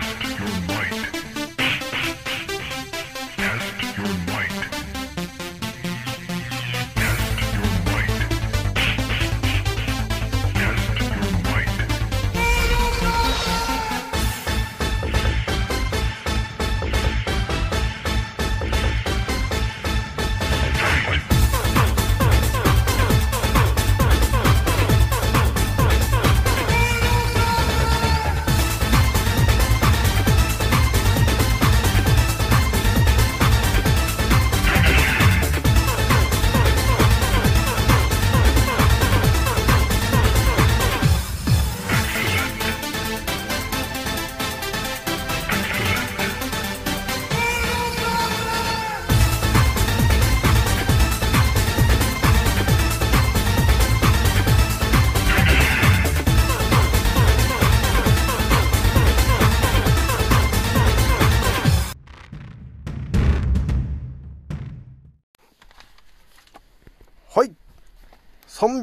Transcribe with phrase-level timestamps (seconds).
[0.00, 1.33] Test your might.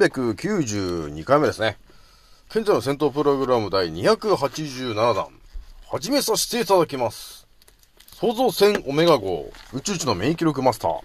[0.09, 1.77] 392回目ですね。
[2.49, 5.27] 現在の戦闘プログラム第287弾、
[5.85, 7.47] 始めさせていただきます。
[8.13, 11.01] 創造船オメガ号宇宙一の免疫力マスター、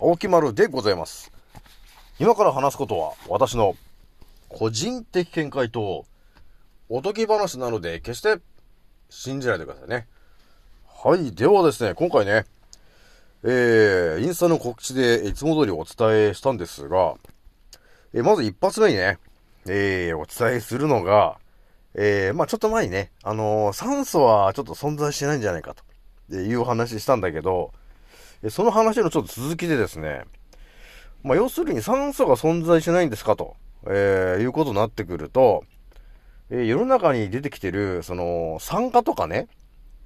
[0.00, 1.30] 青木丸でございます。
[2.18, 3.76] 今から話すことは私の
[4.48, 6.04] 個人的見解と
[6.88, 8.40] おとぎ話なので決して
[9.08, 10.08] 信じないでくださいね。
[10.88, 11.32] はい。
[11.32, 12.44] ではですね、今回ね、
[13.44, 17.14] えー、インスタの告知でいつも通りお伝えしたんですが、
[18.14, 19.18] え、まず一発目にね、
[19.66, 21.38] えー、お伝えするのが、
[21.94, 25.74] えー、まあちょっと前にね、あのー、酸素はちょっと存在しないんじゃないか
[26.30, 27.72] という話したんだけど、
[28.42, 30.24] えその話のちょっと続きでですね、
[31.22, 33.56] まあ要するに酸素が存在しないんですかと、
[33.88, 35.64] えいうことになってくると、
[36.50, 39.48] え世の中に出てきてる、その、酸化とかね、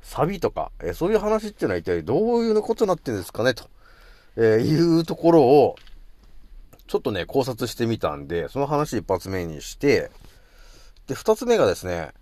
[0.03, 3.65] サビとか、えそういう話っていうのは一体どういうことになってるんですかねと、
[4.37, 5.77] えいうところを、
[6.87, 10.11] ちょっとね、考察してみたんで、その話一発目にして、
[11.07, 12.13] で、二つ目がですね、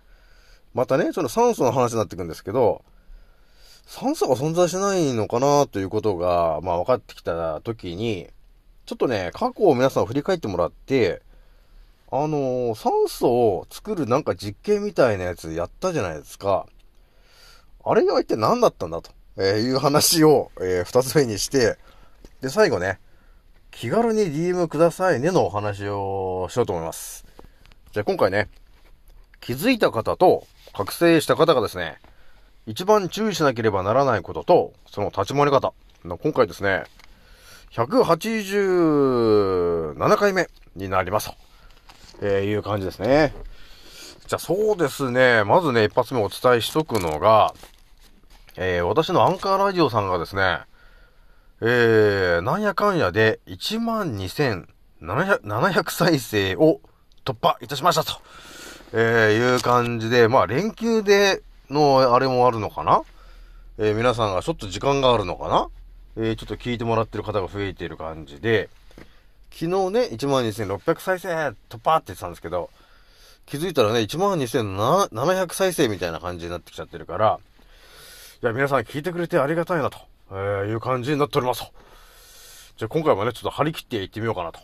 [0.73, 2.83] またね、その酸素の話になってくんですけど、
[3.85, 8.27] 酸素が存在しないのかなということが、まあ分かってきた時に、
[8.85, 11.21] ちょっとね、過去を皆さん振り返ってもらって、
[12.11, 16.67] あのー、酸素を作るなんか実験みたいなやつやったじゃないですか。
[17.83, 21.77] あれが一体何だったんだと、えいう話を、えー、二つ目にして、
[22.41, 22.99] で、最後ね、
[23.75, 27.25] 気軽に DM くださいねのお話をしようと思います。
[27.91, 28.47] じゃあ今回ね、
[29.41, 31.97] 気づいた方と覚醒した方がですね、
[32.65, 35.73] 一番注意しなければならないことと、その立ち回り方。
[36.05, 36.85] 今回ですね、
[37.73, 40.47] 187回目
[40.77, 41.35] になりますと、
[42.21, 43.33] えー、いう感じですね。
[44.25, 47.53] じゃあそうですね、まずね、一発目お伝えしとくのが、
[48.55, 50.61] えー、私のアンカーラジオさんがですね、
[51.61, 56.81] えー、なんやかんやで12,700再生を
[57.23, 58.13] 突破いたしましたと、
[58.93, 63.01] えー、いう感じで、まあ連休でのあれもあるのかな？
[63.77, 65.67] えー、皆さんがちょっと時間があるのかな？
[66.17, 68.69] えー、ちょっと聞いてもらってる方が増えている感じで、
[69.51, 69.79] 昨日ね、
[70.11, 71.27] 12,600再生
[71.69, 72.69] 突破って言ってたんですけど、
[73.45, 77.39] 気づいたらね、12,700再生みたいな感じになってきちゃってるから、
[78.41, 79.97] いや、皆さん聞いてくれてありがたいなと。
[80.31, 81.71] えー、いう感じになっております。
[82.77, 84.59] じゃあ今回もね、ちょっと張り切っていってみようかなと、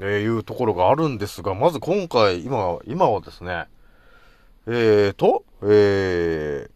[0.00, 3.66] えー、いうところがあるんですが、まず今回、今、今はですね、
[4.66, 6.70] えーと、えー、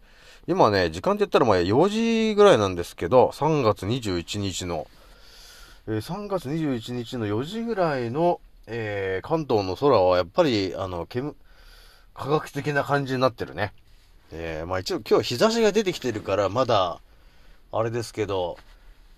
[0.47, 1.89] 今ね、時間って言ったらまあ4
[2.29, 4.87] 時ぐらいなんですけど、3月21日の、
[5.87, 11.35] えー、3月21日の4時ぐらいの、えー、関東の空はやっぱり、あの、煙、
[12.15, 13.73] 科学的な感じになってるね。
[14.31, 16.99] えー、まあ一応今日日差しが出てきてるから、まだ、
[17.73, 18.57] あれですけど、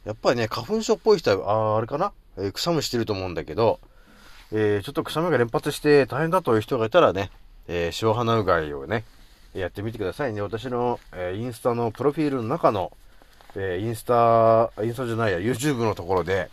[0.06, 3.80] やっぱりね、花粉症っぽい人は、ああれかな、えー、くしゃみしてると思うんだけど、
[4.52, 7.32] えー、ちょっとくしゃみが連発して大変だという人がいたらね、
[7.68, 9.04] えー、塩鼻うがいをね、
[9.54, 10.42] やってみてくださいね。
[10.42, 12.92] 私の、えー、インスタのプロフィールの中の、
[13.56, 16.50] えー、インスタ、インスタじゃないや、YouTube のところで、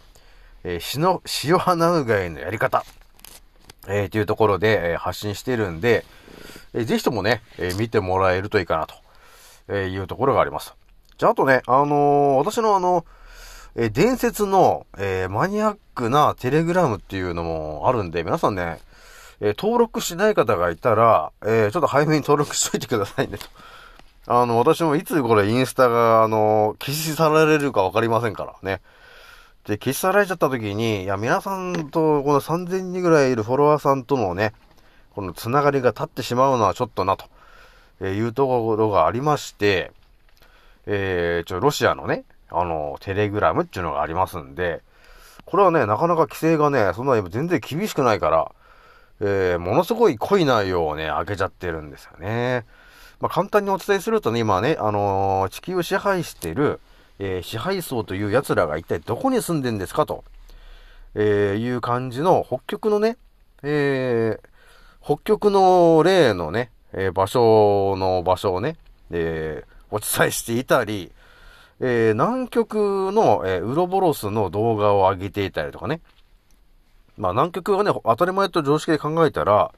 [0.64, 2.84] えー、の、塩鼻うがいのやり方、
[3.88, 6.05] えー、というところで、えー、発信してるんで、
[6.72, 8.94] えー、ぜひともね、えー、見てもらえるといいかなと、
[9.69, 10.75] えー、いうところがあります。
[11.22, 13.06] じゃあ、あとね、あのー、私のあの、
[13.76, 18.80] えー、伝説の、えー、マニアックなテレグラムっていうのもあるんで、皆さんね、
[19.40, 23.46] え登録しない方がいたら、えちょっと早めに登録しといてくださいねと。
[24.26, 28.80] あの、私もいつこれインスタが、あの、消し去られるかわかりませんからね。
[29.64, 34.54] で、消し去られちゃった時に、いや、皆さんと、この3000人ぐらいいるフォロワーさんとのね、
[35.14, 37.26] このつながりが立ってしまうのはちょっとなと。
[38.08, 39.92] いうところがありまして、
[40.87, 44.82] えー、ちょ、ロシアのね、あの、テレグラムっていうのがありますんで、
[45.44, 48.52] これはね、なかなか規制がね、そんな全然厳しくないから、
[49.20, 52.64] えー、ものすごい濃い内容をね、開けちゃってるんですよね。
[53.20, 56.81] まあ、簡単にお伝えするとね、今ね、あのー、地球を支配してる、
[57.19, 60.25] えー、支配層という奴らが一体どこに住んでんですかと、
[61.14, 63.17] えいう感じの北極のね、
[63.62, 64.40] え
[65.05, 68.76] 北極の例のね、え場所の場所をね、
[69.11, 71.12] えお伝えしていたり、
[71.80, 76.00] え南極の、えウロボロスの動画を上げていたりとかね、
[77.16, 79.72] まあ南極はね、当たり前と常識で考えたら、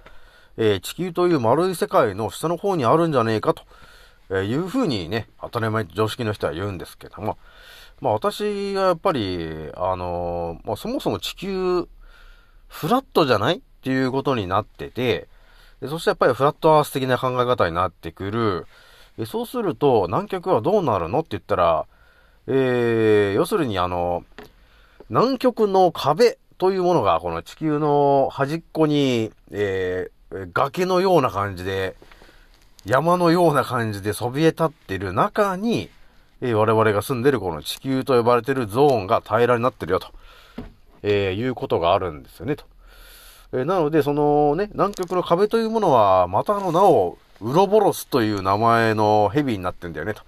[0.57, 3.65] えー、地球という丸い世界の下の方にあるんじゃねえかと、
[4.31, 7.39] え、いうふうにね、当たり前常識の人は言うんですけども、
[8.01, 11.89] まあ私はやっぱり、あの、まあそもそも地球、
[12.69, 15.29] フラットじゃないっていうことになってて、
[15.81, 18.67] でそしてやっぱりフラットアース的な考え方になってくる。
[19.19, 21.87] でそうすると、南極はどうなるのって言ったら、
[22.47, 24.25] えー、要するにあの、
[25.09, 31.95] 南極の壁というものがこの地球の端っこに、えー、崖のような感じで、
[32.85, 35.89] 山のような感じでそびえ立ってる中に、
[36.41, 40.09] えー、我々が住んでるこの地球と呼ばれてるゾーンが平らになってるよと、
[41.03, 42.65] えー、いうことがあるんですよね、と。
[43.53, 50.23] え、なので、そのね、南極の壁というものは、またの名を、ウロボロスという名前のヘビになってんだよね、と。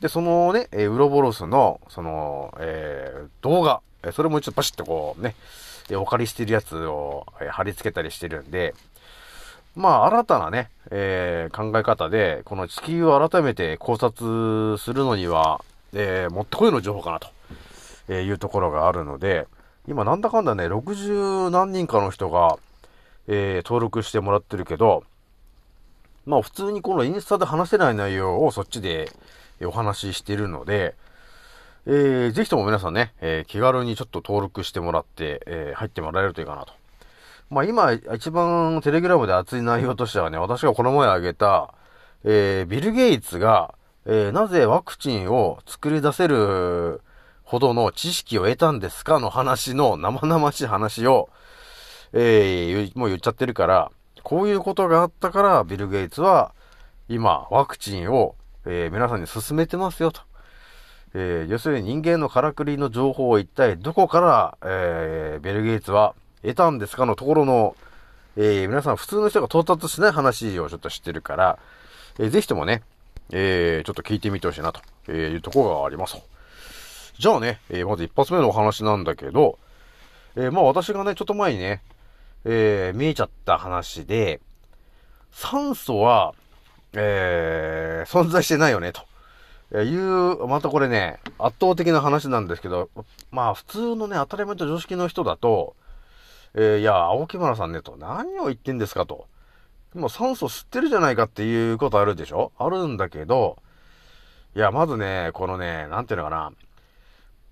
[0.00, 5.34] で、そのね、えー、ウロボロスの、その、えー、動画、えそれも一応バシッとこうね、
[5.90, 8.74] えお借りしてるやつを、え貼り付けたりしてるんで、
[9.74, 17.28] まあ、新たなね、えー、考え方で、この地球を改めて考察するのには、えー、もってこいの情報かなと、
[18.08, 19.46] えいうところがあるので、
[19.86, 22.58] 今なんだかんだね、60何人かの人が、
[23.26, 25.04] えー、登録してもらってるけど、
[26.28, 29.10] まあ普通にこのインスタで話せない内容をそっちで
[29.62, 30.94] お話ししてるので、
[31.86, 36.74] えー、ぜひとも皆さんね、えー、気軽にちょっと登録してもらって、えー、入ってもらえるといいかなと。
[37.48, 41.72] まあ今、一番テレグラムで熱い内容としてはね、私がこの前挙げた、
[42.24, 43.74] えー、ビル・ゲイツが、
[44.04, 47.00] えー、なぜワクチンを作り出せる
[47.42, 51.30] ほどの知識を得たんですかの話の生々しい話を、
[52.12, 53.90] えー、もう言っちゃってるから、
[54.22, 56.52] こういうことがあったから、ビル・ゲイツは、
[57.08, 58.34] 今、ワクチンを、
[58.66, 60.20] えー、皆さんに進めてますよと。
[61.14, 67.76] えー、要するに人間のからくりの情報を一体どこから、えー、ベルゲイツは得たんですかのところの、
[68.36, 71.58] えー、皆さん普通の人が到達しない話をちょっと知ってるから、
[72.18, 72.82] えー、ぜひともね、
[73.32, 76.18] えー、ちょっと聞いてみてほしいなというとこがあります。
[77.18, 79.58] じゃあね、えー、まず一発目のお話なんだけど、
[80.36, 81.82] えー、まあ私がね、ちょっと前にね、
[82.44, 84.40] えー、見えちゃった話で、
[85.30, 86.34] 酸素は、
[86.94, 89.02] えー、存在してないよね、と。
[89.82, 92.88] いう、またこれね、圧倒的な話なんですけど、
[93.30, 95.76] まあ普通のね、当たり前と常識の人だと、
[96.54, 99.26] えー、いや、青木村さんね、と、何を言ってんですかと。
[99.94, 102.52] 今酸素吸ってるじゃないかっていうことあるでしょ？
[102.58, 103.58] あるんだけど、
[104.56, 106.52] いや、まずね、このね、なんていうのかな、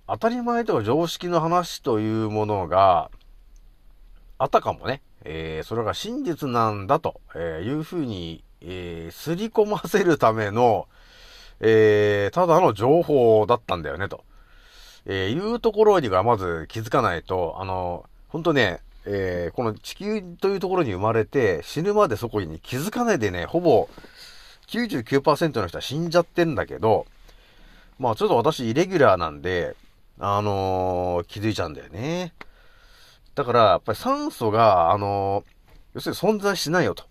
[0.08, 3.10] 当たり前とか常識の話というものが、
[4.38, 10.88] あたかもね、えー、それが真実なんだと、いうふうに、えー、すり込ませるための、
[11.60, 14.24] えー、ただの情報だったんだよね、と。
[15.06, 23.88] えー、いうところにはまず気づかないと、あの、ほんとね、えー、この地球というところに生まれて、死ぬまでそこに気づかないでね、ほぼ
[24.66, 27.06] 99%の人は死んじゃってんだけど、
[27.98, 29.76] まあちょっと私イレギュラーなんで、
[30.18, 32.32] あのー、気づいちゃうんだよね。
[33.36, 35.44] だから、やっぱり酸素が、あの、
[35.94, 37.04] 要するに存在しないよと。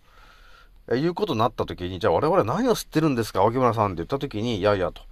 [0.95, 5.03] いうことになった時に、じゃあ我々何を吸ってるんですか、脇村さんって言った時に、いやいやと。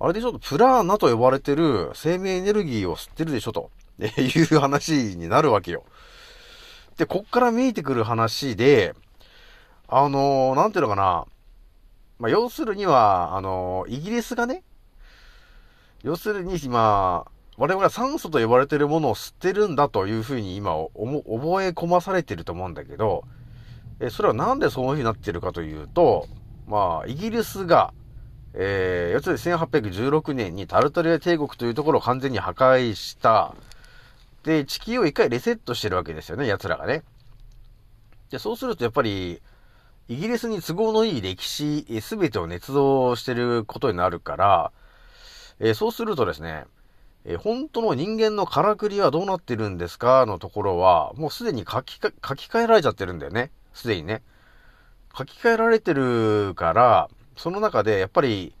[0.00, 5.84] あれでちょっとプラーナと呼ばれてる生命エネルギーを吸ってるでしょと、いう話になるわけよ。
[6.96, 8.94] で、こっから見えてくる話で、
[9.86, 11.26] あのー、なんていうのかな。
[12.18, 14.62] まあ、要するには、あのー、イギリスがね、
[16.02, 17.26] 要するに今、
[17.58, 23.24] 我々は酸素と呼ばれているものを吸ってるんだというふうに今、覚え込まされてると思うんだけど、
[23.98, 26.28] えそれはなんでそういう風になってるかというと、
[26.68, 27.92] まあ、イギリスが、
[28.54, 33.56] えー、要するに1816年にタルタリア帝国というところを完全に破壊した。
[34.44, 37.02] で、地球を一回リセットしてるわけですよね、奴らがね。
[38.30, 39.42] で、そうするとやっぱり、
[40.06, 44.72] イギリスに都合のいい歴史、すべてを捏造してることになるから、
[45.58, 46.64] えー、そうするとですね、
[47.30, 50.24] えー、本当の人間のからくりはどうなってるんですか？
[50.24, 53.50] のところは、もうすでに書き書き換えられちゃってるんだよね。
[53.74, 54.22] すでにね。
[55.16, 58.54] 書き換えられてるから、その中でやっぱり、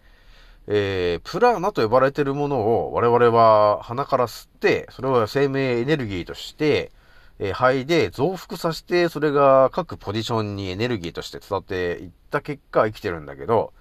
[0.66, 6.92] えー、プラーナと呼ばれてるものを我々は鼻から吸って、それを生命エネルギーとして、
[7.38, 13.72] えー、肺で増幅させて、それが各ポジションにエネルギーとして伝っていった結果生きてるんだけど、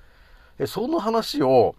[0.60, 1.76] えその話を、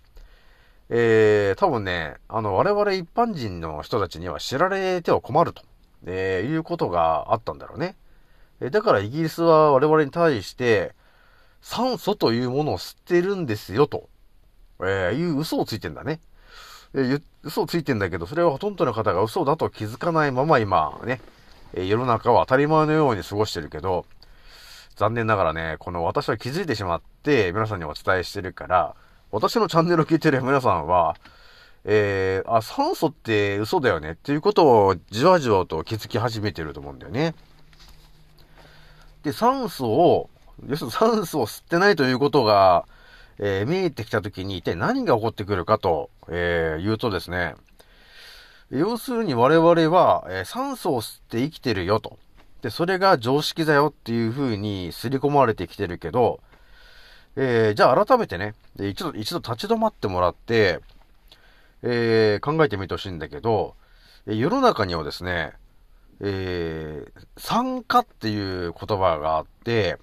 [0.91, 5.63] えー、多分ね、あの、我々一般人の人たちには知られては困ると、
[6.07, 7.97] えー、いうことがあったんだろうね。
[8.61, 10.95] えだからイギリスは我々に対して、
[11.61, 14.09] 酸素というものを吸ってるんですよ、と、
[14.81, 16.21] えー、いう嘘をついてんだね。
[16.95, 21.21] え、嘘をついてんだけど、それはほとんどの方が嘘だと気づかないまま今ね、
[21.75, 24.07] え、世の中は当たり前のように過ごしてるけど、
[24.97, 28.95] 残念ながらね、この私は気づいてしまって皆さんにお伝えしてるから、
[29.31, 31.15] 私のチャンネルを聞いてる皆さんは、
[31.85, 37.35] えー、あ、酸素って嘘だよねっていうことをじわじわと気づき始めてると思うんだよね。
[39.23, 40.31] で、酸素を、
[40.67, 42.87] 要するに酸素を吸ってないということが、
[43.39, 47.55] えー、見えてきたときに一体何が起こってくるかと、えー、言うとですね、
[48.71, 52.19] 要するに我々は、えー、酸素を吸って生きてるよと。
[52.63, 56.41] で、それが常識だよっていう風に刷り込まれてきてるけど、
[57.41, 60.81] えー、じゃあ改めてね、一度、一度立ち止まってもらって、
[61.83, 63.77] えー、考えてみてほしいんだけど、
[64.27, 65.53] 世の中にはですね、
[66.21, 69.99] えー、酸化っていう言葉があって、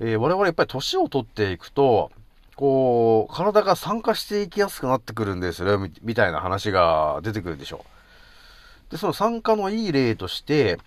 [0.00, 2.10] えー、我々やっぱり年を取っていくと、
[2.56, 7.84] こう、体が酸化していきやすくなってくるんですよみ、たいな話が出てくるでしょ
[8.88, 8.90] う。
[8.90, 10.78] で、その酸化のいい例として、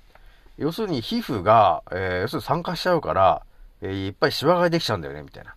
[0.58, 3.44] 要するに皮膚が、えー、要するに酸化しちゃうから、
[3.82, 5.56] え、いっぱいシワができちゃうんだよね、みたいな。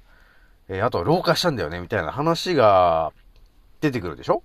[0.68, 3.12] えー、あと老化しちゃうんだよね、みたいな話が
[3.80, 4.42] 出てくるでしょ？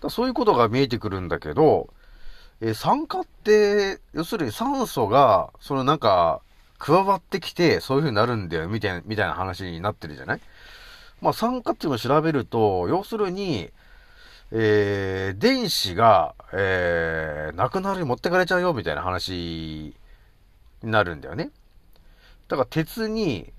[0.00, 1.88] だそういうことが見えてくるんだけど、
[2.60, 6.40] え酸化って、要するに酸素が、そのなんか、
[6.78, 10.40] 加わってきて、そういう風になるんだよ、みたいな、みたいな話になってるじゃない？
[11.20, 13.70] まあ、酸化っていうのを調べると、要するに、
[14.50, 19.94] えー、電子が、えー、なくなる、持ってかれちゃうよ、みたいな話
[20.82, 21.50] になるんだよね。
[22.46, 23.52] だから鉄に、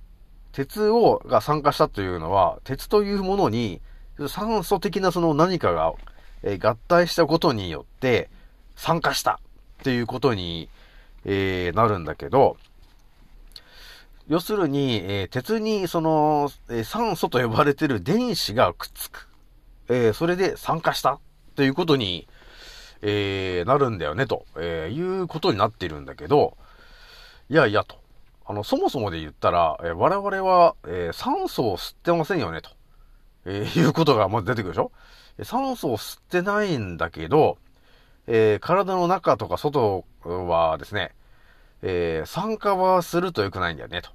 [0.60, 3.80] 鉄を、が酸化したというのは、鉄というものに、
[4.28, 5.94] 酸素的なその何かが、
[6.44, 8.30] えー、合体したことによって、
[8.76, 9.40] 酸化した
[9.80, 10.68] っていうことに、
[11.24, 12.58] えー、なるんだけど、
[14.28, 19.30] 要するに、えー、鉄にその、え、酸素と呼ばれてる電子がくっつく。
[19.88, 21.22] え、それで酸化した
[21.56, 22.28] ということに、
[23.02, 26.58] えなるんだよね、と、えいうことになってるんだけど、
[27.50, 27.99] いやいやと。
[28.50, 32.72] あの、そもそもで言ったら、え我々は、え酸素を吸ってませんよね、と、
[33.46, 34.92] えいうことがまず出てくるでしょ？
[35.44, 37.60] 酸素を吸ってないんだけど、
[38.26, 41.12] え体の中とか外はですね、
[41.84, 44.10] え酸化はすると良くないんだよね、と。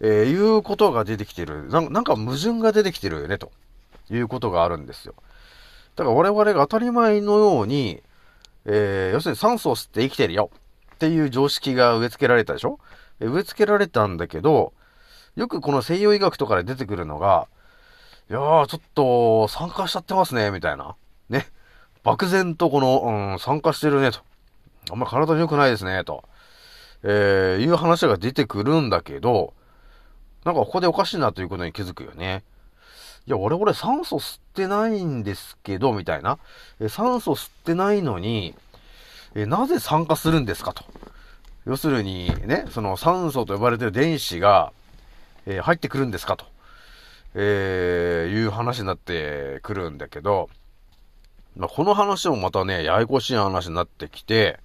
[0.00, 1.80] え、いうことが出てきてるな。
[1.80, 3.50] なんか矛盾が出てきてるよね、と
[4.08, 5.14] いうことがあるんですよ。
[5.96, 8.04] だから我々が当たり前のように、
[8.66, 10.50] え、要するに酸素を吸って生きてるよ
[10.94, 12.78] っていう常識が植え付けられたでしょ？
[13.20, 14.72] 植え付けられたんだけど、
[15.36, 17.48] よくこの西洋医学とかで出てくるのが、
[18.30, 20.96] いやー、ちょっと酸化しちゃってますね、みたいな。
[21.28, 21.46] ね。
[22.02, 24.20] 漠然とこの、うん、酸化してるね、と。
[24.90, 26.24] あんま体に良くないですね、と。
[27.02, 29.52] えー、いう話が出てくるんだけど、
[30.44, 32.44] なんかここでおかしいなということに気づくよね。
[33.26, 36.38] いや、俺、俺酸素吸ってないんですけど、みたいな。
[36.80, 38.54] え酸素吸ってないのに、
[39.34, 40.84] えなぜ酸化するんですかと。
[41.66, 44.72] 要するに、ね、その酸素と呼ばれてる電子が、
[45.46, 46.44] えー、入ってくるんですかと、
[47.34, 50.50] えー、いう話になってくるんだけど、
[51.56, 54.58] まあ、この話もまたね、ややこしい話になってきて、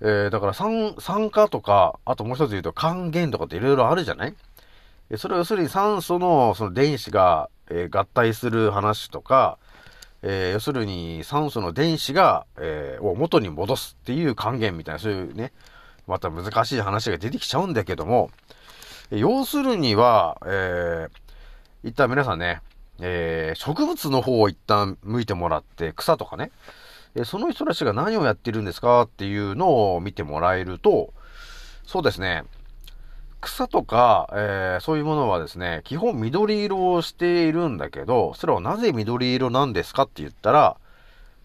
[0.00, 4.34] えー、だから酸、酸化とか、あともう一つ言うと還元とかっていろいろあるじゃない？
[5.16, 9.58] それは要するに酸素のその電子が、えー、合体する話とか、
[10.22, 15.52] えー、要するに酸素の電子が、えー、を元に戻すっていう還元みたいな、そういうね、
[16.08, 18.30] また難しい話が出てきちゃうんだけども、
[19.10, 22.60] 要するには、えー、一旦皆さんね、
[23.00, 26.50] えー、植物の方を一旦向いてもらって、草とかね、
[27.14, 31.12] えその人たちが何をやってるんですかっていうのを見てもらえると、
[31.84, 32.44] そうですね、
[33.40, 40.76] 草とか、えー、そういうものはですね、基本緑色をしているんだけど、それはなぜ緑色なんですかって言ったら、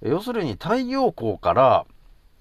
[0.01, 1.85] 要するに太陽光から、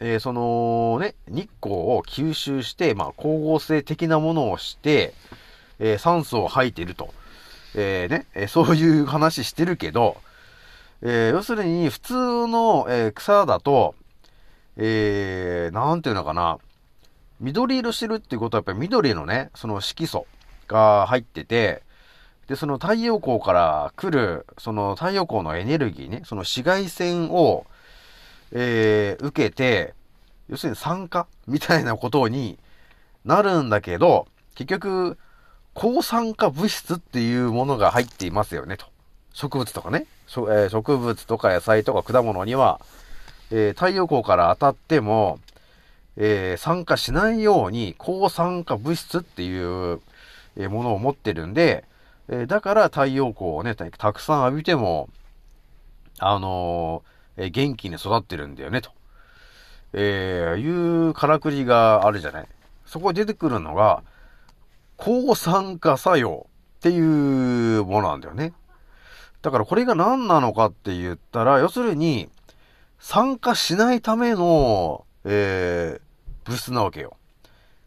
[0.05, 5.15] えー、そのね、日光を吸収して、まあ、光合成的なものをして、
[5.79, 7.15] えー、酸素を吐いてると。
[7.75, 10.19] えー、ね、えそういう話してるけど、
[11.01, 12.15] え要するに普通
[12.47, 13.95] の、え草だと、
[14.77, 16.59] えー、なんていうのかな、
[17.41, 20.27] 緑色してるっていうことはやっぱり緑のね、その色素、
[20.69, 21.83] が入ってて、
[22.49, 27.67] で、その太陽光から来る、その太陽光のエネルギーね、その紫外線を、
[28.53, 29.95] えー、受けて、
[30.49, 32.59] 要するに酸化みたいなことに
[33.25, 35.19] なるんだけど、結局、
[35.75, 38.87] 抗酸化物質っていうものが入っていますよね、と。
[39.33, 40.07] 植物とかね。
[40.29, 42.81] えー、植物とか野菜とか果物には、
[43.51, 45.39] えー、太陽光から当たっても、
[46.17, 50.01] えー、酸化しないように抗酸化物質っていう
[50.57, 51.85] ものを持ってるんで、
[52.29, 55.09] えだから太陽光をね、たくさん浴びても、
[56.19, 57.03] あの
[57.37, 58.91] え元気に育ってるんだよね、と。
[59.95, 62.47] えいうからくりがあるじゃない。
[62.87, 64.03] そこに出てくるのが、
[64.97, 66.47] 抗酸化作用
[66.79, 68.53] っていうものなんだよね。
[69.43, 72.29] だからこれが何なのかって言ったら、要するに、
[72.99, 77.17] 酸化しないための、えー、物質なわけよ。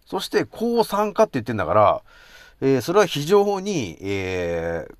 [0.06, 2.02] そして、抗酸化って言ってんだから、
[2.62, 4.96] えー、それは非常に、えー、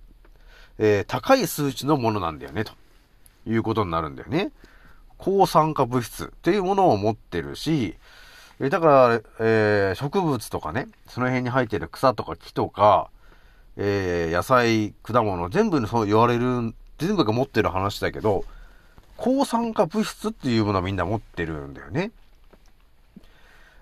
[0.78, 2.74] えー、高い数値のものなんだよね、と
[3.46, 4.52] いうことになるんだよね。
[5.18, 7.96] 抗酸化物質っていうものを持ってるし、
[8.60, 13.10] えだから、えー、植物とかね、その辺に生えてる草とか木とか、
[13.78, 18.46] えー、野菜、果物、全部にそう言われる、全部が持ってる話だけど、
[19.18, 22.12] 抗酸化物質っていうものはみんな持ってるんだよね。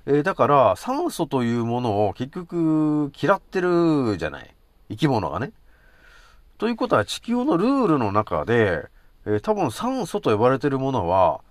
[0.05, 4.53] えー、だから、酸素というものを結局嫌ってるじゃない。
[4.89, 5.51] 生き物がね。
[6.57, 8.87] ということは地球のルールの中で、
[9.25, 11.41] えー、多分酸素と呼ばれてるものは、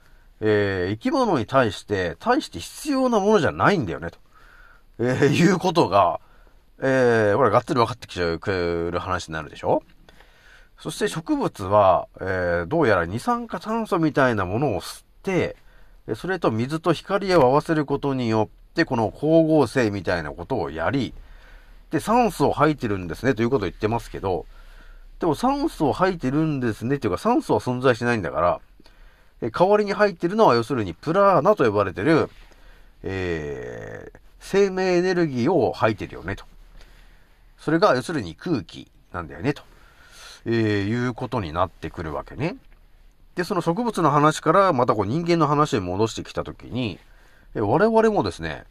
[0.41, 4.19] えー、生き物に対して、対して必要なものじゃないんだよね、と。
[4.99, 6.21] えー、いうことが、
[6.81, 9.83] えー、ほら、がっつり分かってきちゃう、くる話になるでしょ
[10.79, 15.57] そして植物は、えー、どうやら二酸化炭素みたいなものを吸って、
[16.17, 21.15] それと水と光を合わせることによって、この光合成みたいなことをやり、
[21.93, 24.45] で、酸素を吐いてるんですねということを言ってますけど、
[25.23, 28.61] でも酸素を吐いてるんですねっていうか酸素は存在しないんだから、
[29.41, 32.29] え代わりに入ってるのは要するにプラーナと呼ばれてる、
[33.05, 36.45] えー、生命エネルギーを吐いてるよねと。
[37.57, 39.63] それが要するに空気なんだよねと、
[40.45, 42.57] えー、いうことになってくるわけね。
[43.37, 46.99] で、その植物の話からまたこう人間の話に戻してきたときに、
[47.55, 48.65] え我々もですね、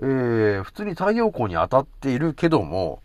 [0.00, 3.02] えー、普通に太陽光に当たっているけども、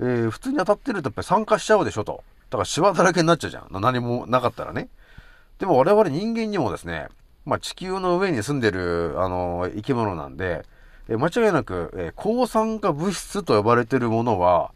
[0.00, 2.24] えー、普通に当たってるとやっぱり酸化しちゃうでしょと。
[2.48, 3.68] だからシワだらけになっちゃうじゃん。
[3.70, 4.88] 何もなかったらね。
[5.58, 7.08] でも我々人間にもですね、
[7.44, 10.64] まあ、地球の上に住んでる、あのー、生き物なんで、
[11.08, 14.72] えー、間違いなく、えー、抗酸化物質と呼ばれてるものは、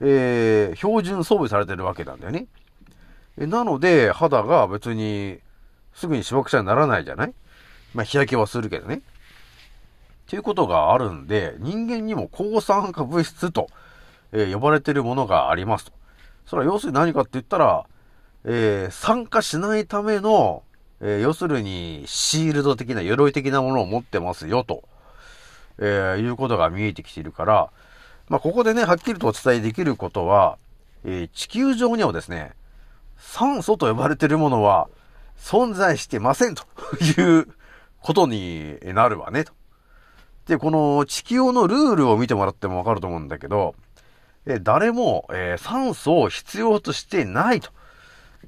[0.00, 2.46] え、標準装備されてるわけなんだよね。
[3.38, 5.38] えなので、肌が別に、
[5.94, 7.34] すぐにしわくちゃにならないじゃない？
[7.94, 8.96] まあ、日焼けはするけどね。
[8.96, 9.00] っ
[10.26, 13.68] ていうことがあるんで、人間にも抗酸化物質と、
[14.32, 15.92] えー、呼ばれてるものがありますと。
[16.46, 17.86] それは要するに何かって言ったら、
[18.44, 20.62] えー、参加しないための、
[21.00, 24.84] えー、要するに、シールド的な、鎧的なものを持ってますよ、と、
[25.78, 27.70] えいうことが見えてきているから、
[28.28, 30.58] まあ、ここでね、はっきりとお伝えできることは、
[31.04, 32.52] え地球上にはですね、
[33.18, 34.88] 酸素と呼ばれてるものは
[35.38, 36.64] 存在してませんと
[37.20, 37.48] いう
[38.00, 39.52] ことになるわね、と。
[40.46, 43.74] で、この地球のルールを見てもらってもわかると思うんだけど、
[44.46, 47.70] え誰も、え、酸素を必要としてないと。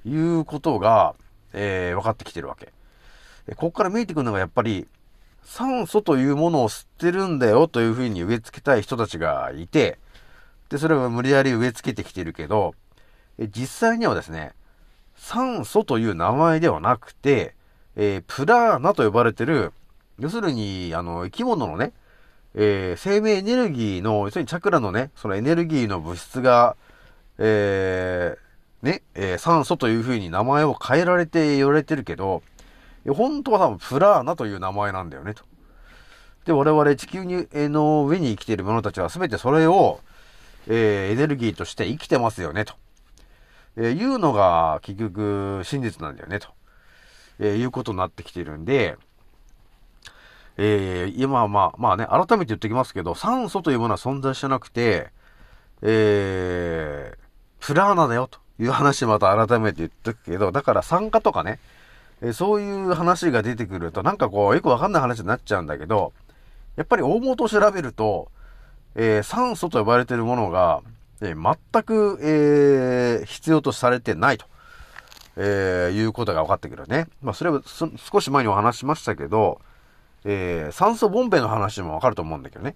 [0.06, 1.14] いうことが、
[1.52, 2.72] えー、分かってきてるわけ。
[3.56, 4.86] ここから見えてくるのがやっぱり、
[5.42, 9.98] 酸素というものを吸ってるんだよというふうに植え付けたい人たちがいて、
[10.68, 12.74] で、それは無理やり植え付けてきてるけど、
[13.38, 14.52] 実際にはですね、
[15.16, 17.54] 酸素という名前ではなくて、
[17.96, 19.72] えー、プラーナと呼ばれてる、
[20.18, 21.92] 要するに、あの、生き物のね、
[22.54, 26.76] えー、生命エネルギーの、要するにチャクラのね、そのエネルギーの物質が、
[27.38, 28.36] え
[28.84, 32.42] ね、えー、酸素という風に名前を変えられて言われてるけど、
[33.08, 35.42] 本当は多分プラーナという名前なんだよね、と。
[36.44, 40.00] で、我々地球にの上に生きている者たちは全てそれを、
[40.68, 42.74] えー、エネルギーとして生きてますよね、と。
[43.76, 46.48] えー、いうのが結局真実なんだよね、と。
[47.38, 48.96] えー、いうことになってきてるんで、
[50.56, 55.10] えー、今はまあ、まあね、改めて言ってきますけど、酸素というものは存在してなくて、
[55.82, 58.44] えー、プラーナだよ、と。
[58.58, 61.58] いう話また改めて言っとくけど、だから酸化とかね、
[62.22, 66.12] えそういう話が出てくると、なんかこう、よくわかんない話になっちゃうんだけど、
[66.76, 68.28] やっぱり大元を調べると、
[68.94, 70.82] えー、酸素と呼ばれているものが、
[71.20, 74.46] えー、全く、えー、必要とされてないと、
[75.36, 77.08] えいうことが分かってくるね。
[77.22, 79.60] まあ、それは少し前にお話しましたけど、
[80.24, 82.74] え酸素ボンベの話もわかると思うんだけどね。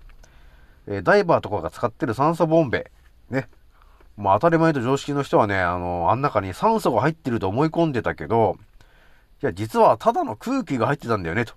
[0.87, 2.90] えー、ダイバーとかが使ってる酸素ボンベ、
[3.30, 3.48] ね。
[4.16, 8.58] まあ当たり前と常識の人はね、あの、あん中に酸素が入ってると思い込んでたけど、
[9.42, 11.52] いや、実はただの空気が入ってたんだよね、と。
[11.52, 11.56] っ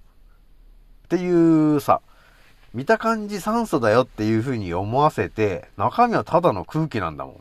[1.10, 2.02] ていうさ、
[2.74, 7.36] 見た感じ酸素だよっていう風に思わせて、中身はただの空気なんだもん。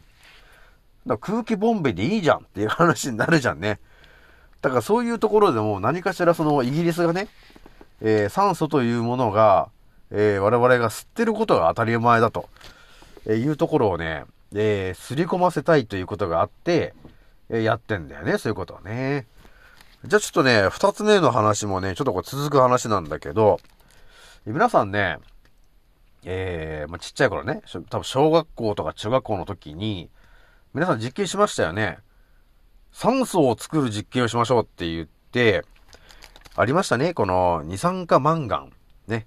[1.06, 3.78] だから空気ボンベでいいじゃんっていう話になるじゃんね。
[4.62, 7.28] だからそういうところでも何かしらそのイギリスがね、
[8.00, 9.68] えー、酸素というものが、
[10.10, 12.48] えー、我々が吸ってることが当たり前だと、
[13.26, 16.94] えいうところをね、えー、すり込ませたいということがあって、
[17.50, 19.26] えやってんだよね、そういうことはね。
[20.04, 23.60] じゃあちょっとね、二つ目の話もね、ちょっとこう続く話なんだけど、
[24.46, 25.18] 皆さんね、
[26.24, 30.10] えー、まあ、ちっちゃい頃ね、多分小学校とか中学校の時に、
[30.72, 31.98] 皆さん実験しましたよね。
[32.92, 35.64] 酸素を作る実験をしましょうって言って、
[36.56, 37.14] ありましたね。
[37.14, 38.72] この二酸化マンガン。
[39.06, 39.26] ね。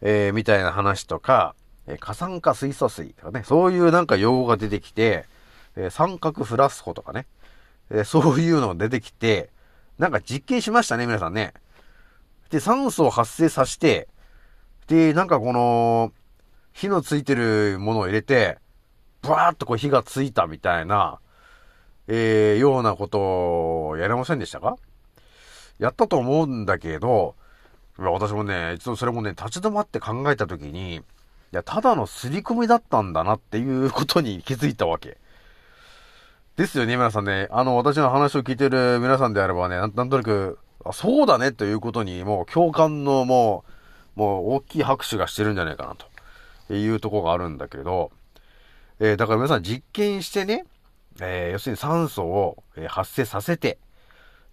[0.00, 1.54] えー、みたいな話とか、
[1.86, 3.42] えー、過酸化水素水とかね。
[3.44, 5.26] そういうなんか用語が出てきて、
[5.76, 7.26] えー、三角フラスコとかね。
[7.90, 9.50] えー、そういうのが出てきて、
[9.98, 11.52] なんか実験しましたね、皆さんね。
[12.50, 14.08] で、酸素を発生させて、
[14.86, 16.12] で、なんかこの、
[16.72, 18.58] 火のついてるものを入れて、
[19.20, 21.20] ブワーっとこう火がついたみたいな、
[22.08, 24.76] えー、ようなことをやれませんでしたか？
[25.82, 27.34] やったと思うんだけど、
[27.98, 31.00] 私もね、一度それもね、立ち止まって考えたときに、い
[31.50, 35.18] や、ただの刷り込みだったんだなっていうことに気づいたわけ。
[36.56, 37.48] ですよね、皆さんね。
[37.50, 43.64] あの、私の話を聞いてる皆さんであればね、なんとなく、あ、そうだねということに、もう共感のも
[44.16, 45.96] う、もう大きい拍手がしてるんじゃないかな
[46.68, 48.12] というとこがあるんだけど、
[49.00, 50.64] えー、だから皆さん実験してね、
[51.20, 53.78] えー、要するに酸素を、発生させて、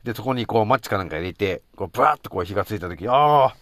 [0.03, 3.55] で、そこにこうマッチかなんか入れて、こうブワーッとこう火がついた時、ああ、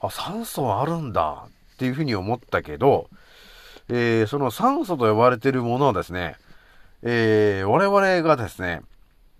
[0.00, 3.08] あ、酸素あるんだっていうふうに思ったけど、
[3.88, 6.36] えー、その酸素と呼ばれているものはですね、
[7.02, 8.82] えー、我々がですね、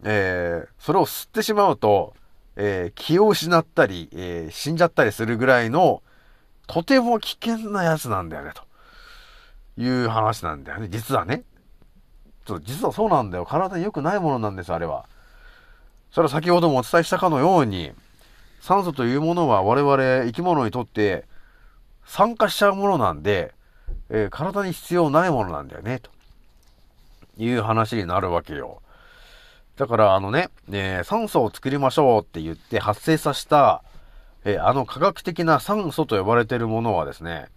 [0.05, 2.15] えー、それを吸ってしまうと、
[2.57, 6.03] えー、気を失ったり、えー、死んじゃったりするぐらいの、
[6.67, 8.63] とても危険なやつなんだよね、と
[9.81, 11.43] いう話なんだよね、実はね。
[12.45, 13.47] ちょっと実はそうなんだよ。
[13.47, 15.07] 体に良くないものなんです、あれは。
[16.15, 17.91] それは先ほどもお伝えしたかのように、
[18.61, 21.25] 酸素というものは我々生き物にとって
[22.07, 23.53] 酸化しちゃうものなんで、
[24.11, 26.13] えー、体に必要ないものなんだよね、と
[27.37, 28.81] いう話になるわけよ。
[29.77, 33.83] だから、あのね、えー、酸素を作りましょうって言って発生させた、
[34.45, 37.49] えー、あの科学的な酸素と呼ばれているものはですね、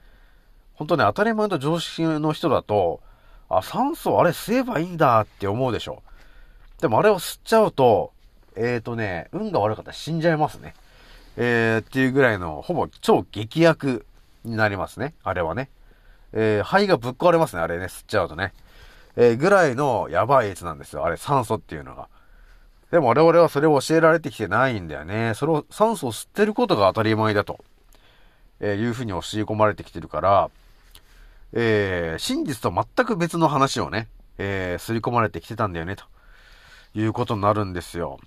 [0.73, 3.01] 本当ね、当たり前と常識の人だと、
[3.49, 6.01] あ、酸素あれ吸えばいいんだって思うでしょ。
[6.81, 8.16] でもあれを吸っちゃうと、
[8.57, 10.73] えっ、ー、とね、運が悪かったら死んじゃいますね。
[11.37, 14.05] えー、っていうぐらいの、ほぼ超激薬
[14.43, 15.13] になりますね。
[15.23, 15.69] あれはね。
[16.33, 18.53] えー、肺がぶっ壊れますね、あれね、吸っちゃうとね。
[19.15, 21.05] えー、ぐらいのやばいやつなんですよ。
[21.05, 22.09] あれ、酸素っていうのが。
[22.91, 25.33] でも我々はそれを教えられてきてないんだよね。
[25.35, 27.63] それを、酸素を吸ってることが当たり前だと、
[28.59, 30.49] えー、いうふうに教え込まれてきてるから、
[31.53, 36.05] えー、真実と全く別の話をね、えー、刷り込まれてきてたんだよね、と
[36.95, 38.19] いうことになるんですよ。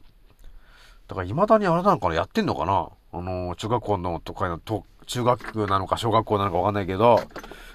[1.11, 2.89] だから未だにあれなのかなやってんのかな？
[3.13, 7.21] あの、中学校のとかの、と、中学なのか小学校なのかわかんないけど、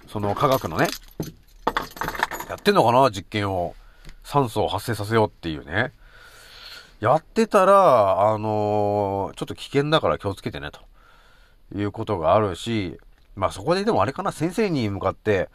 [0.07, 0.87] その科学のね、
[2.47, 3.11] やってんのかな？
[3.11, 3.75] 実験を。
[4.23, 5.91] 酸素を発生させようっていうね。
[7.01, 10.79] やってたら、あのー、ちょっと危険だから気をつけてね、と
[11.77, 12.97] いうことがあるし、
[13.35, 15.49] まあそこででもあれかな、先生に向かって、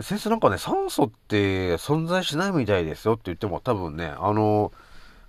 [0.00, 4.72] 先生なんかね、酸素って存在しないみたいですよって言っても多分ね、あの、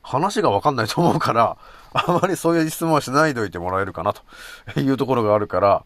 [0.08, 1.58] 話がわかんないと思うから、
[1.92, 5.84] あまりそういう質問はしないでおいてもらえるかなというところがあるから、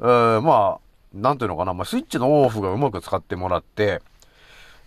[0.00, 0.80] えー、まあ、
[1.12, 4.00] なんていうのかな、まあスイッチのオフがうまく使ってもらって、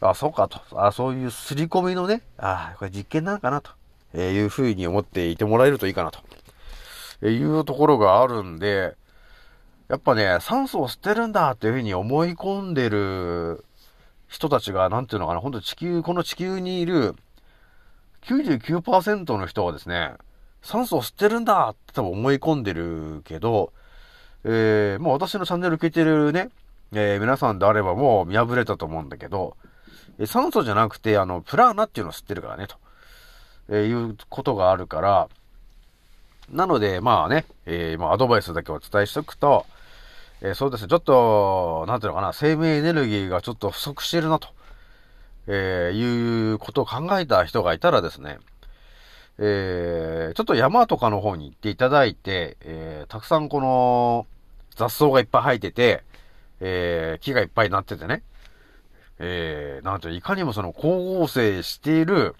[0.02, 3.72] あ、そうかと、あ、そういう刷り込みのね、あ、これ実験なのかなと、
[4.14, 8.96] えいうふうに思っていてもらえるといいかなと、いうところがあるんで、
[9.88, 13.64] やっぱね、酸素を吸ってるんだっていうふうに思い込んでる
[14.28, 17.16] 人たちが、なんていうのかな、ほんと地球、この地球にいる
[18.28, 20.12] 99%の人はですね、
[20.62, 23.72] 酸素を吸ってるんだって多分思い込んでるけど、
[24.44, 26.50] えー、もう私のチャンネル聞いてるね、
[26.92, 29.56] えー、皆さんであればもう見破れたと思うんだけど、
[30.20, 32.76] え酸素じゃなくて、あの、プラーナっていうのを吸ってるからね、と、
[33.70, 35.30] えー、いうことがあるから、
[36.50, 39.66] なので、まあね、えー、まあアドバイスだけお伝えしとくと、
[40.42, 44.50] えー、そうですね、ちょっと、なんていうのかな、生命エネルギーがちょっと不足してるな、と、
[45.48, 48.38] えー、いうことを考えた人がいたらですね、
[49.40, 54.26] えー、ちょっと山とかの方に行っていただいて、えー、たくさんこの
[54.76, 56.04] 雑草がいっぱい生えてて、
[56.60, 58.24] えー、木がいっぱいなっててね、
[59.20, 62.36] えー、なんといかにもその光合成している、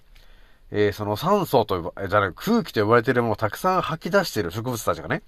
[0.70, 5.22] えー、その酸素と、じゃない、空気と呼ばれているものをたくさん吐き出している植物たちがね、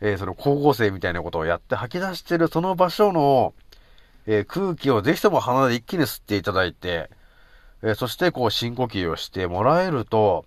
[0.00, 3.54] えー、その光合成みたいなことをやって吐き出しているその場所の、
[4.26, 7.10] えー、空気をぜひとも鼻で一気に吸っていただいて、
[7.82, 10.44] えー、そしてこう深呼吸をしてもらえると、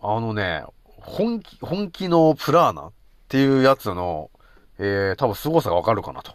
[0.00, 2.92] あのね、本気、本気のプラーナっ
[3.28, 4.30] ていうやつの、
[4.78, 6.32] えー、多分凄さがわかるかなと、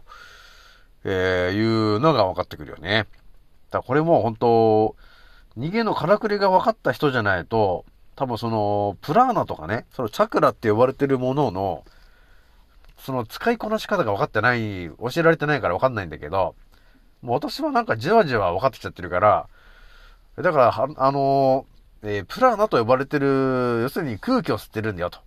[1.03, 3.07] えー、いうのが分かってくるよね。
[3.71, 4.95] だこれも本当
[5.57, 11.85] 逃げのからくりが分かった人じゃないと、多分その、プラーナとかね、そのチャクラって呼ばれてるものの、
[12.99, 16.55] その使いこなし方が分かってない、教えられてないから分かんないんだけど、
[17.21, 19.47] もう私はなんかじわじわ分かってきちゃってるから、
[20.37, 21.65] だから、あの
[22.01, 25.19] えー、プラーナと呼ばれてる、要するに空気を吸ってるんだよと。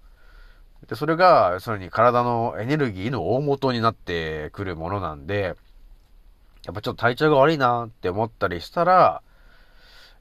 [0.89, 5.55] で、それが、要するに体のエネルギーの大元になってくるものなんで、
[6.65, 9.23] やっぱちょっと体調が悪いなって思ったりしたら、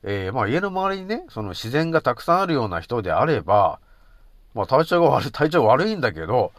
[0.04, 3.80] えー、まあ家の周りにね、その自然がたくさんあるような人であれば、
[4.54, 6.52] まあ体調が悪い、体調悪いんだけど、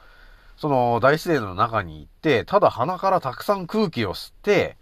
[0.63, 4.77] その大自然の中に行って、ただ鼻からたくさん空気を吸って、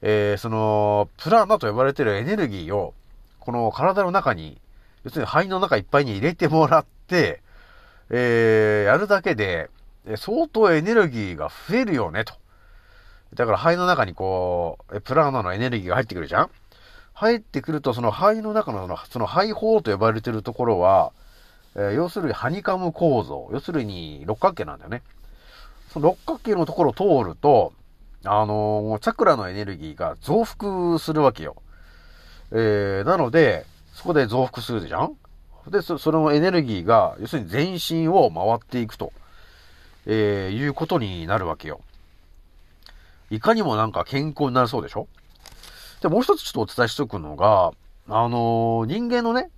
[0.00, 2.94] えー、その、プラーナと呼ばれてるエネルギーを、
[3.40, 4.60] この体の中に、
[5.02, 7.42] 要するに肺の中いっぱいに入れてもらって、
[8.10, 9.70] えー、やるだけで、
[10.18, 12.34] 相当エネルギーが増えるよね、と。
[13.34, 16.50] だから肺の中にこう、プラーナのエネルギーが入ってくるじゃん
[17.14, 21.10] 入ってくると、その肺の中のその、その肺胞と呼ばれてるところは、
[21.78, 25.02] え、要するにハニカム構造、要するに六角形なんだよね。
[25.92, 27.72] その六角形のところを通ると、
[28.24, 31.54] あのー、チャクラのエネルギーが増幅するわけよ。
[32.50, 33.64] えー、なので、
[33.94, 35.16] そこで増幅するじゃん？
[35.70, 39.12] で、そ、そのエネルギーが、要するに全身を回っていくと、
[40.06, 41.80] えー、いうことになるわけよ。
[43.30, 45.06] いかにもなんか健康になるそうでしょ？
[46.00, 47.72] で、もう一つちょっとお伝えしとくのが、
[48.08, 49.50] あのー、人間のね、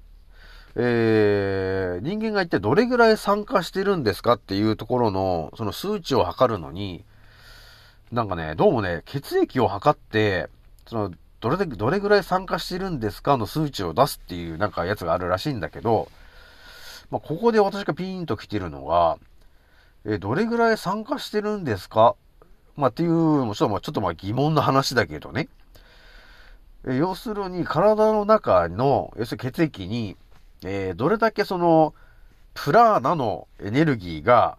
[0.76, 7.04] えー、人間が一体どれぐらい参加してるんですかっていうところの、その数値を測るのに、
[8.12, 10.48] なんかね、どうもね、血液を測って、
[10.86, 16.08] その、どれで、どれぐらい参加してるんですかの数値を出すっていうなんかやつがあるらしいんだけど、
[17.10, 19.18] まあ、ここで私がピーンと来てるのが、
[20.04, 22.14] えどれぐらい参加してるんですか？
[22.76, 25.48] まあ、っていう、もちょっとまあ、ちょっとまあ疑問の話だけどね。
[26.86, 30.16] え要するに体の中の、要するに血液に、
[30.64, 31.94] えー、どれだけその、
[32.54, 34.58] プラーナのエネルギーが、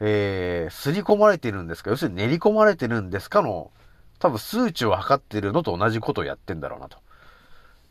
[0.00, 1.90] えー、すり込まれてるんですか？
[1.90, 3.70] 要するに練り込まれてるんですかの、
[4.18, 6.98] 多分数値を測ってるのと同じことをやってんだろうなと、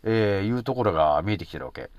[0.04, 1.90] えー、いうところが見えてきてるわけ。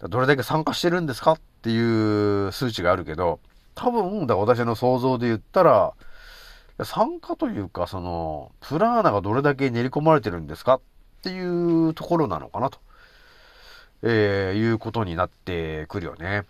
[0.00, 3.40] どれだけ参加してるんですかっていう数値があるけど、
[3.74, 5.94] 多分、だ私の想像で言ったら、
[6.82, 10.80] 参加というか、その、プラーナがどれだけ練り込まれてるんですかっ
[11.22, 12.78] ていうところなのかなと、
[14.06, 16.42] えー、いうことになってくるよね。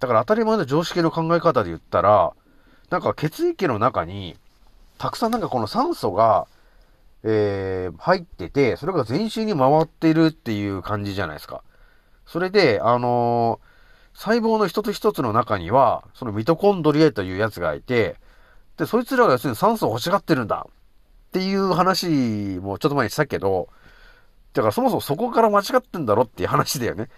[0.00, 2.32] だから当たり前の常識の考え方で言ったら、
[2.90, 4.36] なんか血液の中に、
[4.98, 6.46] たくさんなんかこの酸素が、
[7.22, 11.62] えー、入ってて、それが全身に回っているっていう感じじゃないですか。
[12.26, 18.16] それで、あのー、細胞の一つ一つの中には、そのミトコンドリアというやつがいて、
[18.78, 20.70] で、そいつらが要するに酸素を欲しがってるんだっ
[21.32, 22.06] ていう話
[22.62, 23.68] もちょっと前にしたけど、
[24.54, 27.04] だからそもそもそこから間違ってんだろっていう話だよね。
[27.04, 27.12] だか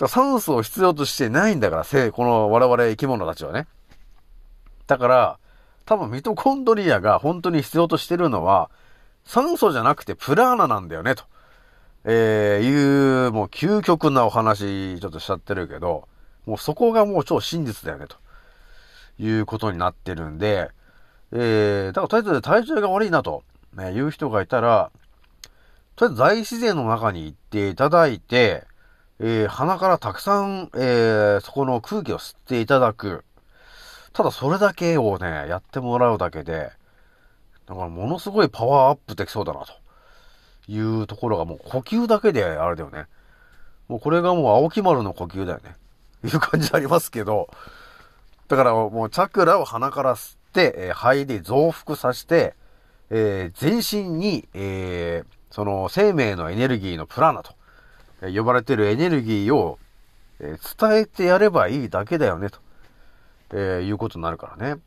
[0.00, 3.66] ら酸素を必要としてないんだから、せこの我々生き物たちはね。
[4.86, 5.38] だから、
[5.84, 8.70] 多分ミトコンドリアが本当に必要としてるのは、
[9.24, 11.24] 酸素じゃなくてプラーナなんだよね、と。
[12.04, 16.08] えー、いう、もう究極なお話、ちょっとしちゃってるけど、
[16.46, 18.16] もうそこがもう超真実だよね、と。
[19.18, 20.70] いうことになってるんで、
[21.32, 24.90] えー、だからとりあえず体調が悪いなと、ね、いう人がいたら、
[25.96, 28.64] とりあえず大自然の中に行っていただいて、
[29.20, 33.24] えー、鼻からたくさん、えー、そこの空気を吸っていただく。
[34.12, 36.70] ただそれだけをね、やってもらうだけで、
[37.66, 39.72] だからものすごいパワーアップできそうだな、と
[40.68, 43.06] いうところがもう呼吸だけであれだよね。
[43.88, 45.76] もうこれがもう青木丸の呼吸だよね。
[46.24, 47.48] いう感じありますけど、
[48.48, 52.54] だからもうチャクラを鼻から吸って、えー、肺で増幅させて、
[53.10, 57.54] えー、全身に、えー、その生命のエネルギーのプラナと、
[58.22, 59.78] 呼ばれてるエネルギーを、
[60.40, 60.58] 伝
[60.94, 62.58] えてやればいいだけだよね、と、
[63.52, 64.82] え、いうことになるからね。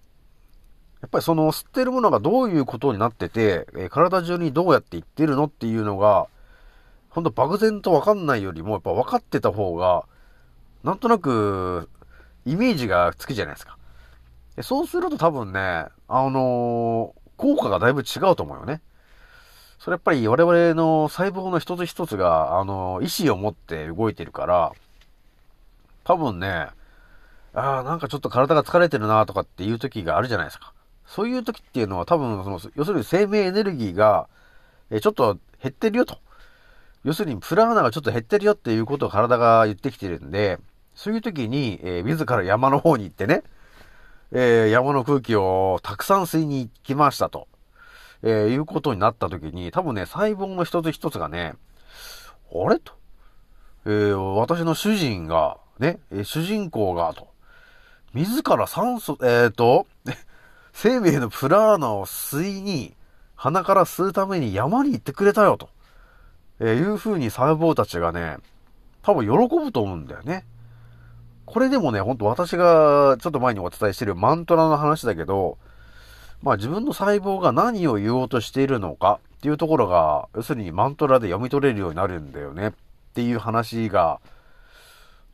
[1.01, 6.27] やっぱりその吸ってるものがどういうことになってて、体中にどうやっていってるのっていうのが、
[7.12, 10.03] ほんと漠然とわかんないよりも、やっぱ分かってた方が、
[10.84, 11.88] なんとなく
[12.43, 13.77] イメージがつくじゃないですか。
[14.63, 18.82] そうすると多分ね、あのー、効果がだいぶ違うと思うよね。
[19.88, 24.73] それやっぱり我々の細胞の一つ一つが、あの、意志を持って動いてるから、
[26.04, 26.67] 多分ね、
[27.54, 30.73] ああ、なんかちょっと体が疲れてるなとかっていう時があるじゃないですか。
[31.06, 34.28] そういう時っていうのは多分、その、要するに生命エネルギーが、
[34.89, 36.17] えちょっと減ってるよと。
[37.06, 40.60] 要するにプラーナがちょっと減ってるよっていうことを体が言ってきてるんで、
[40.95, 43.41] そういう時に、えー、自ら山の方に行ってね、
[44.34, 47.47] えー、山の空気をたくさん吸いに行きましたと、
[48.23, 51.53] えー、いうことになった時に、多分ね、細胞の一つ一つがね、
[52.53, 52.93] あれと、
[53.86, 57.27] えー、私の主人が、ね、主人公が、と、
[58.13, 59.86] 自ら酸素、えっ、と、
[60.73, 62.95] 生命のプラーナを吸いに、
[63.36, 65.69] 鼻から吸うために山に行ってくれたよ、と、
[66.60, 68.38] えいう風に細胞たちがね、
[69.03, 70.45] 多分喜ぶと思うんだよね。
[71.45, 75.58] これでもね、ほんと私がちょっと前にお伝えしてるマントラの話だけど、
[76.41, 82.71] まあ自分の細胞が何を言おうとしているのかっていうところが、要するにマントラで読み取れるようになるんだよねっ
[83.13, 84.19] ていう話が、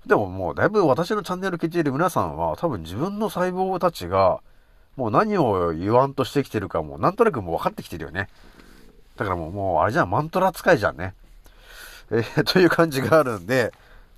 [0.05, 4.41] でももうだいぶ私のチャンネル聞いている皆さんは多分自分の細胞たちが
[4.97, 8.27] もう何を言わんとしてきてるかもうなんとなくもう分かってきてるよね。
[9.15, 11.13] だからもう、もうあれじゃん、マントラ使いじゃんね。
[12.11, 13.71] えー、という感じがあるんで、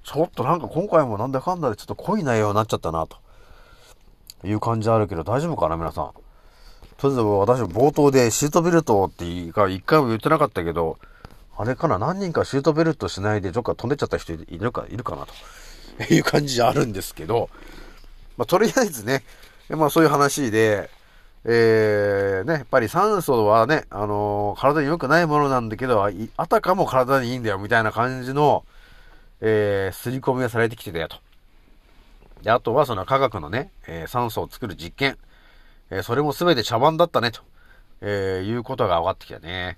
[0.04, 3.18] ちょっとなんか今回もなんだかんだでちょっと濃い内容になっちゃったな、と
[4.44, 6.12] いう感じあるけど、大丈夫かな、皆さん。
[6.98, 10.98] とりあえず私冒頭でシートベルトって一回も言ってなかったけど、
[11.58, 15.34] あれかな、何人かシートベルトしないでどっか飛んでっちゃった人いるか、いるかな、と
[16.14, 17.50] いう感じあるんですけど、
[18.38, 19.24] まあ、とりあえずね、
[19.70, 20.90] まあそういう話で、
[21.46, 28.66] えー、ね、やっぱり酸素はね、あのー、体に良くないものなんだけど、あたかも体にいいんだよ、みたいな感じの、
[29.42, 31.18] えー、刷り込みがされてきてたよと。
[32.42, 35.18] で、あとはその科学のね、えー、酸素を作る実験。
[35.90, 37.42] えー、それも全て茶番だったね、と、
[38.02, 39.78] えー、いうことが分かってきたね。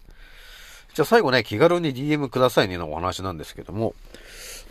[0.93, 3.93] じゃあ最後ね、気軽に DM くださいねのお話なんですけども。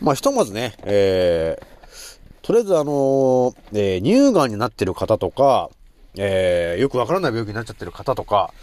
[0.01, 5.69] まあ、ひとまずね、えー、とりあえずあのー、えー、乳がんになってる方とか、
[6.17, 8.53] えー、よくわからない病気になっちゃってる方とか、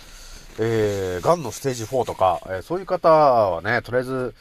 [0.58, 4.34] えー、癌のステージ4とか、えー、そういう方はね、とりあえず、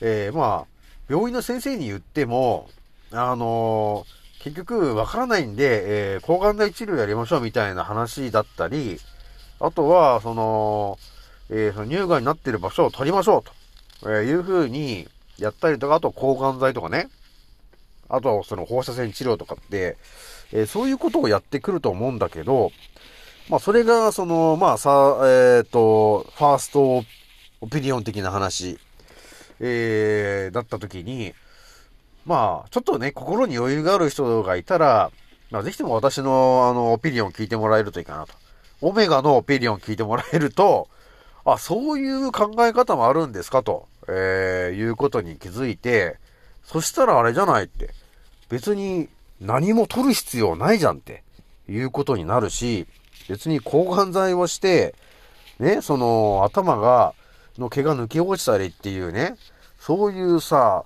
[0.00, 0.66] えー、まあ、
[1.08, 2.68] 病院の先生に言っても、
[3.12, 9.00] あのー、結局わからないんで、えー、抗がん剤治療やりましょうみたいな話だったり、
[9.58, 11.00] あとは、その、
[11.50, 13.42] えー、その乳がんになってる場所を取りましょう
[14.04, 17.08] と、えー、いう風にやったりとか、あと抗がん剤とかね、
[18.08, 19.96] あとはその放射線治療とかって、
[20.52, 22.70] えー、そういうことをやってくると思うんだけど、
[23.48, 27.02] まあそれが、その、まあさ、えっ、ー、と、ファースト
[27.62, 28.78] オピニオン的な話
[29.58, 31.34] えー、だった時に、
[32.26, 35.10] まあ、ちょっとね、心に余裕がある人がいたら、
[35.50, 38.34] まあ、ぜひとも私の、あの、オピニオン聞いてもらえるといいかなと。
[38.80, 40.88] オメガのオピニオン聞いてもらえると、
[41.44, 46.18] あ、そういう考え方もあるんですかと、えー、いうことに気づいて、
[46.64, 47.90] そしたらあれじゃないって、
[48.48, 49.08] 別に
[49.40, 51.22] 何も取る必要ないじゃんって、
[51.68, 52.86] いうことになるし、
[53.28, 54.94] 別に抗がん剤をして、
[55.60, 57.14] ね、その頭が、
[57.58, 59.36] の毛が抜け落ちたりっていうね、
[59.78, 60.84] そういうさ、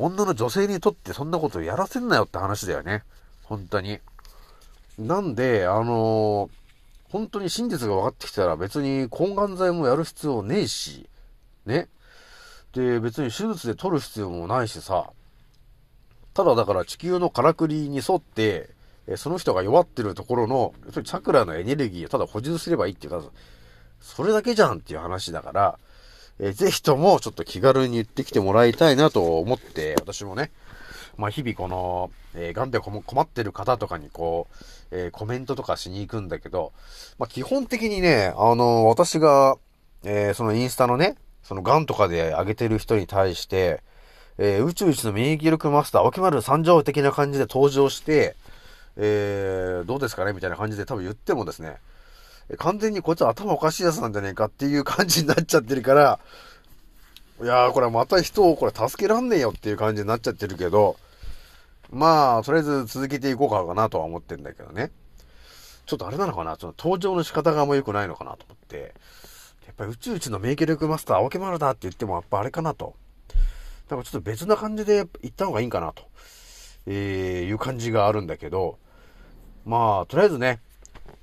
[0.00, 3.02] 女の女性にとってそんなことやらせんなよって話だよね。
[3.42, 4.00] 本当に。
[4.98, 6.50] なんで、あのー、
[7.10, 11.08] 本当に真実が分かってきたら別に抗がん剤もやる必要ねえし、
[11.66, 11.88] ね。
[12.72, 15.10] で、別に手術で取る必要もないしさ、
[16.34, 18.70] ただだから地球のからくりに沿って、
[19.16, 23.22] その人が弱ってるところの、チャクラのエネルギーをただ補充すればいいっていうか、
[24.00, 25.78] それだけじゃんっていう話だから、
[26.40, 30.50] えー、ぜひともちょっと気軽に言ってきてもらいたいなと思って、私もね、
[31.16, 36.72] まあ日々この、えー、ガンで困ってる方とかにこう、えー、コメントとかしに行くんだけど、
[37.18, 39.56] まあ基本的にね、あのー、私が、
[40.02, 43.82] えー、そのインスタのね、そのガンとかで上げてる人に対して、
[44.38, 48.34] えー、宇宙一の免疫力マスター、沖丸三条的な感じで登場して、
[48.96, 51.76] えー、どうですかねみたいな感じで多分言ってもですね、
[52.58, 56.20] 完全にこっちは頭おかしいやつなんじゃねえかっていう感じになっちゃってるから、
[57.42, 60.96] いやーこれまた人をこれ助けらんねえよっていう感じになっちゃってるけど、
[61.90, 64.90] まあ、とりあえず続けていこうかなとは思ってんだけどね。
[65.86, 66.56] ちょっとあれなのかな？
[66.56, 68.94] ちょっと登場の仕方があんま良くないのかなと思って。
[69.66, 72.94] やっぱり宇宙一の免疫力マスター、青木丸だって言ってもやっぱあれかなと。
[73.88, 76.02] だからちょっと別な感じで行った方がいいんかなと、
[76.86, 78.78] えー、いう感じがあるんだけど、
[79.64, 80.60] まあ、とりあえずね、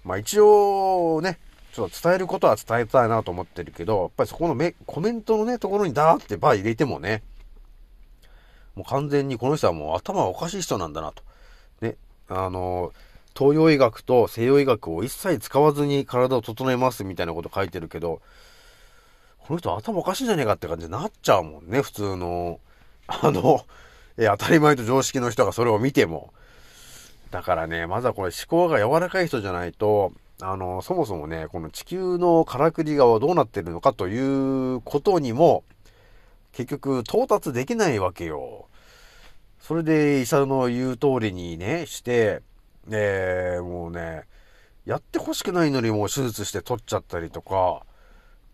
[0.07, 1.37] まあ一応ね、
[1.73, 7.23] ちょっと伝えることは伝えたいなと思ってるけど、やっぱりそこのめコメントのね、ところにダーってバー入れてもね、
[8.73, 11.23] もう完全にこの人はもう頭おかしい人なんだなと。
[11.81, 11.97] ね、
[12.29, 12.93] あの、
[13.37, 18.21] 東洋医学と西洋医学を一切使わずに体を整えますみたいなこと書いてるけど、
[19.39, 22.59] この人頭おかしいんじゃねえかって感じになっちゃうもんね、普通の、
[23.07, 23.65] あの、
[24.17, 26.33] え当たり前と常識の人がそれを見ても。
[27.31, 35.63] だからね、まずはこれ思考が柔らかい人じゃないと、あの、そもそもね、この地球のからくり側はどうなってるのかということにも、
[36.51, 38.67] 結局到達できないわけよ。
[39.59, 42.41] それで医者の言う通りにね、して、
[42.89, 44.23] えー、もうね、
[44.85, 47.83] やってほしくないのにもう手術して取っちゃったりとか、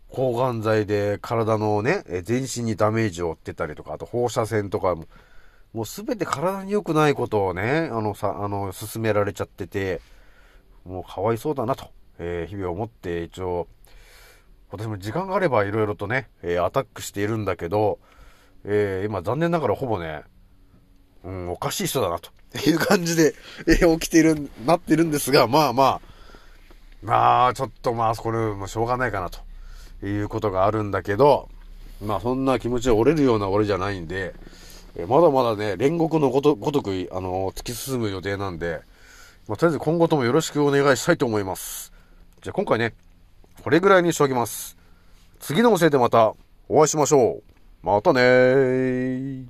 [0.09, 5.05] 抗がん剤で体のね、全身にダメージを負ってたりとか、あと放射線とかも、
[5.73, 10.01] もうすべて体に良くないことをね、あのさ、あの、進められちゃってて、
[10.85, 13.67] もうかわいそうだなと、えー、日々思って一応、
[14.69, 17.99] 私も時間があれば色々とね、えー、アタックしているんだけど、
[18.65, 20.23] えー、今残念ながらほぼね、
[21.23, 22.29] うん、おかしい人だなと。
[22.67, 23.33] いう感じで、
[23.67, 26.01] えー、起きている、なってるんですが、まあまあ、
[27.01, 31.49] まあ、ちょっとまあ、これもしょうがないかなということがあるんだけど、
[32.01, 34.33] まあそんな気持ちが折れるような俺じゃないんで、
[34.95, 38.81] えまだまだね、煉獄のごとごとく、あの、突き進む予定なんで、
[39.47, 41.91] まあ、とりあえず今後ともよろしくお願いしたいと思います。
[42.41, 42.93] じゃあ今回ね、
[43.63, 44.77] これぐらいにしておきます。
[45.39, 46.33] 次の教えでまた
[46.69, 47.85] お会いしましょう。
[47.85, 49.45] またねー。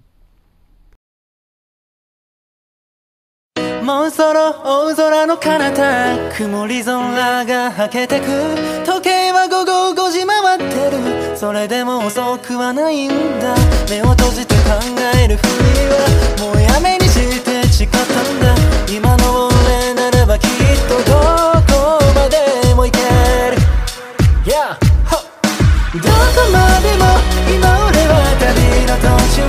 [3.84, 8.26] もうそろ大空の彼方曇り空がはけてく
[8.86, 13.54] 時計は午後5時回ってるそれでも遅くはないんだ
[13.90, 14.53] 目を閉じて
[15.24, 15.48] えるふり
[15.92, 15.96] は
[16.40, 18.56] もうやめにして誓ったんだ。
[18.90, 20.50] 今の俺ならばきっ
[20.88, 21.14] とど
[21.68, 22.38] こまで
[22.74, 23.00] も行け
[23.52, 23.58] る。
[24.46, 24.76] Yeah!
[25.94, 26.12] どこ
[26.52, 27.06] までも
[27.52, 29.44] 今俺は旅の途中。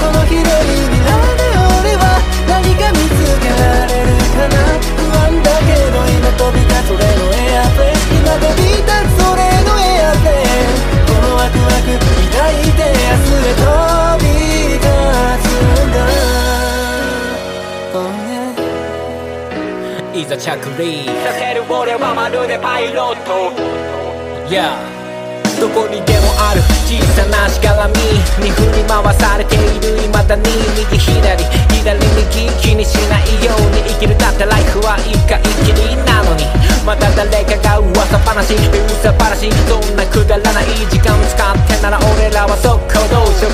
[0.00, 1.42] この広い未来で
[1.80, 4.56] 俺は何か見つけられるかな。
[4.96, 8.73] 不安だけど今飛び立つ俺のエアプレイ今飛び
[20.14, 23.50] いざ着陸させる俺はまるでパイロット。
[24.46, 24.78] Yeah.
[25.58, 27.98] どこにでもある小さなしがらみ
[28.38, 30.42] に振り回されている未だに
[30.78, 31.42] 右左
[31.82, 36.46] 左右気にしないように生きるだってライフは一回きりなのに。
[36.84, 43.53] また誰かが噂話噂話そんなくだらない時間使ってなら俺らは速攻動紹介で